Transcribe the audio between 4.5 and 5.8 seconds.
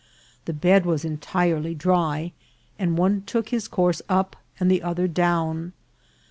and the other down.